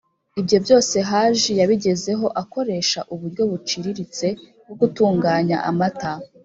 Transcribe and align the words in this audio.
Ibyo 0.39 0.57
byose 0.65 0.95
Haji 1.09 1.51
yabigezeho 1.61 2.25
akoresha 2.41 2.99
uburyo 3.13 3.41
buciriritse 3.51 4.27
bwo 4.63 4.75
gutunganya 4.81 5.57
amata 5.69 6.11